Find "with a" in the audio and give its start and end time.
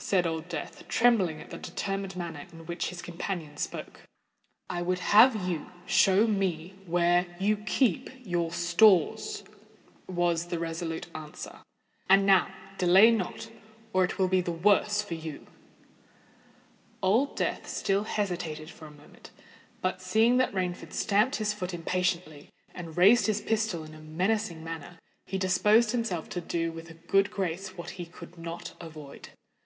26.70-26.94